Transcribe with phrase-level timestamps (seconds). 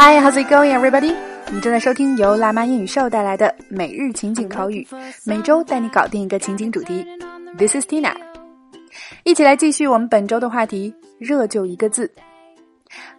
[0.00, 1.12] Hi, how's it going, everybody?
[1.50, 4.86] 你正在收听由辣妈英语秀带来的每日情景口语，
[5.26, 7.04] 每周带你搞定一个情景主题。
[7.58, 8.14] This is Tina，
[9.24, 10.94] 一起来继续我们本周的话题。
[11.18, 12.08] 热就一个字。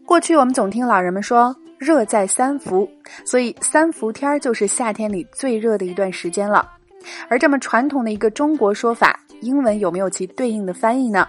[0.06, 2.90] 过去我们总听老人们说“热在三伏”，
[3.28, 6.66] 所以三伏天儿就是夏天里最热的一段时间了。
[7.28, 11.28] 而这么传统的一个中国说法，英文有没有其对应的翻译呢？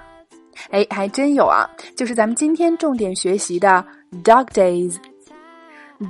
[0.71, 3.85] 哎，还真有啊，就是咱们今天重点学习的
[4.23, 4.95] Dog Days。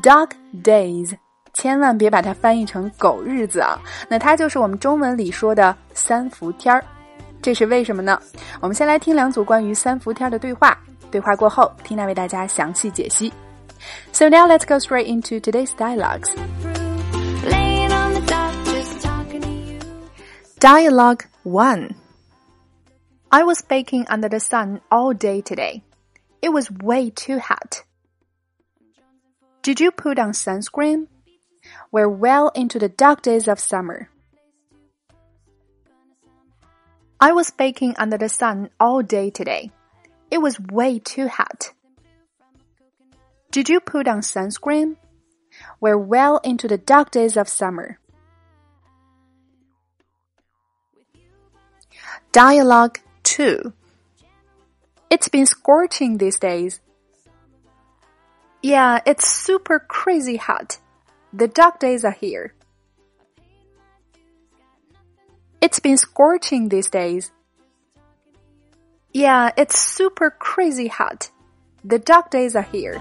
[0.02, 0.32] Dog
[0.64, 1.16] Days，
[1.54, 3.80] 千万别把它翻译成狗日子啊！
[4.10, 6.84] 那它就是我们中文里说的三伏天儿。
[7.42, 8.20] 这是为什么呢？
[8.60, 10.78] 我们先来听两组关于三伏天的对话。
[11.12, 13.32] 对话过后，Tina 为大家详细解析。
[14.12, 16.30] So now let's go straight into today's dialogues.
[20.60, 21.96] Dialogue 1
[23.30, 25.82] I was baking under the sun all day today.
[26.42, 27.84] It was way too hot.
[29.63, 31.09] Did you put on sunscreen?
[31.93, 34.09] We're well into the dark days of summer.
[37.21, 39.71] I was baking under the sun all day today.
[40.31, 41.73] It was way too hot.
[43.51, 44.97] Did you put on sunscreen?
[45.79, 47.99] We're well into the dark days of summer.
[52.33, 53.75] Dialogue 2
[55.11, 56.81] It's been scorching these days.
[58.62, 60.78] Yeah, it's super crazy hot.
[61.32, 62.54] The dark days are here.
[65.62, 67.32] It's been scorching these days.
[69.14, 71.30] Yeah, it's super crazy hot.
[71.84, 73.00] The dark days are here.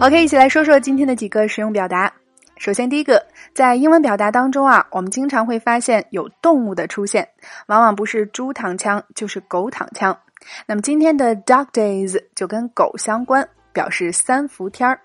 [0.00, 2.12] OK，一起来说说今天的几个实用表达。
[2.58, 7.28] 首先，第一个，在英文表达当中啊，我们经常会发现有动物的出现，
[7.66, 10.18] 往往不是猪躺枪就是狗躺枪。
[10.65, 14.99] 那么今天的 Dog Days 就跟狗相关，表示三伏天儿。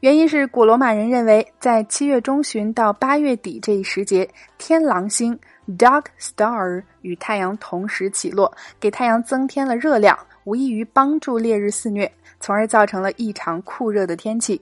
[0.00, 4.28] 原因是古罗马人认为，在七月中旬到八月底这一时节，
[4.58, 5.38] 天狼星
[5.78, 14.60] Dog Star 与太阳同时起落，给太阳增添了热量，无异于帮助烈日肆虐，从而造成了异常酷热的天气。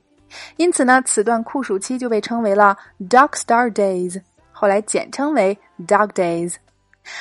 [0.57, 2.79] 因此呢，此段酷暑期就被称为了
[3.11, 4.23] Dog Star Days，
[4.53, 6.55] 后来简称为 Dog Days。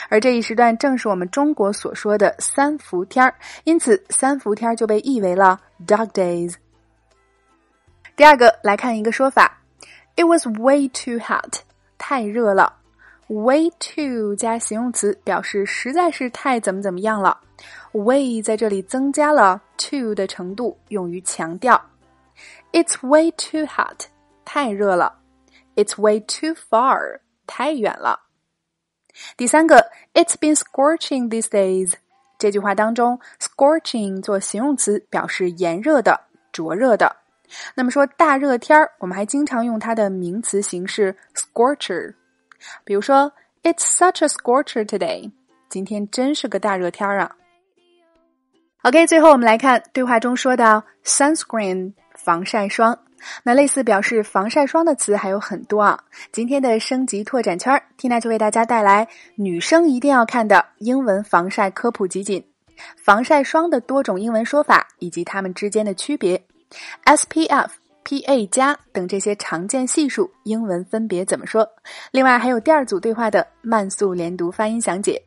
[0.10, 3.34] 而这一时段正是我们中国所说的三伏天儿，
[3.64, 6.56] 因此三伏天儿就被译为了 Dog Days。
[8.16, 9.62] 第二个来看一个说法
[10.16, 11.60] ，It was way too hot，
[11.98, 12.78] 太热了。
[13.28, 17.40] Way too 加形容词表示实在是太怎么怎么样了。
[17.94, 21.82] Way 在这里增加了 too 的程度，用于强调。
[22.74, 24.08] It's way too hot，
[24.44, 25.20] 太热了。
[25.76, 28.20] It's way too far，太远了。
[29.38, 31.94] 第三个，It's been scorching these days。
[32.38, 36.20] 这句话当中，scorching 做形容词表示炎热的、
[36.52, 37.16] 灼热的。
[37.76, 42.14] 那么说大热天儿，我们还经常用它的名词形式 scorcher。
[42.84, 43.32] 比如说
[43.64, 45.32] ，It's such a scorcher today。
[45.70, 47.36] 今天真是个大热天儿啊。
[48.84, 52.98] OK，最后我们来看对话中说到 sunscreen 防晒霜。
[53.44, 56.00] 那类似表示防晒霜的词还有很多啊。
[56.32, 62.44] 今天的升级拓展圈，Tina 就为大家带来女生一定要看的英文防晒科普集锦，
[62.96, 66.44] 防晒霜的多种英文说法以及它们之间的区别
[67.06, 67.70] ，SPF、
[68.04, 71.68] PA 加等这些常见系数英文分别怎么说？
[72.12, 75.22] 另外还有第二组对话的慢速连读发音详解。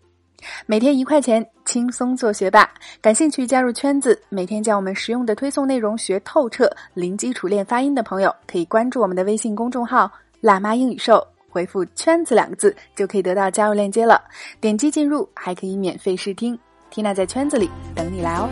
[0.67, 2.69] 每天一块钱，轻松做学霸。
[3.01, 10.11] 感兴趣加入圈子，每天将我们实用的推送内容学透彻，零基础练发音的朋友，可以关注我们的微信公众号
[10.41, 14.23] “辣妈英语秀”，回复“圈子”两个字，就可以得到加入链接了。
[14.61, 16.59] 点击进入，还可以免费试听。
[16.93, 18.49] Tina 在圈子里等你来哦。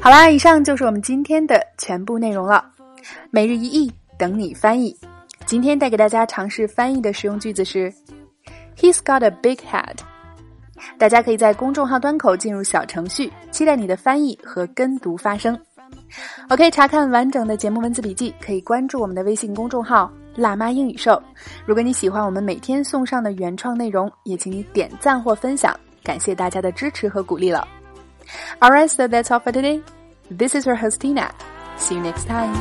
[0.00, 2.64] 好啦，以上就是我们今天的全部内容了。
[3.30, 4.96] 每日一译，等你翻译。
[5.44, 7.92] 今天带给大家尝试翻译的实用句子是。
[8.80, 9.98] He's got a big head。
[10.98, 15.58] 大家可以在公众号端口进入小程序，期待你的翻译和跟读发声。
[16.48, 21.22] OK，查看完整的节目文字笔记，可以关注我们的微信公众号“辣妈英语秀”。
[21.66, 27.68] 如果你喜欢我们每天送上的原创内容，也请你点赞或分享，感谢大家的支持和鼓励了。
[28.60, 29.82] All right, so that's all for today.
[30.30, 31.28] This is your host Tina.
[31.76, 32.54] See you next time.